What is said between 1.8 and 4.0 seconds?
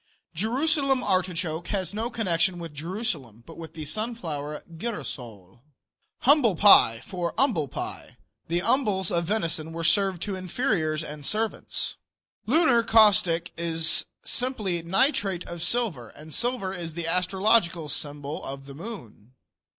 no connection with Jerusalem, but with the